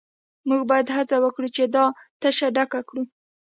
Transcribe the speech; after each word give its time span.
موږ 0.47 0.61
باید 0.71 0.93
هڅه 0.97 1.15
وکړو 1.21 1.47
چې 1.55 1.63
دا 1.75 1.85
تشه 2.21 2.47
ډکه 2.55 2.79
کړو 2.89 3.03